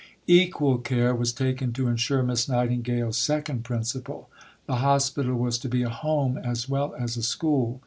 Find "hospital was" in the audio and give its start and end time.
4.77-5.59